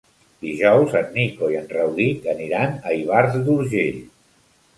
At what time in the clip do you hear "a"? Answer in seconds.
2.77-2.95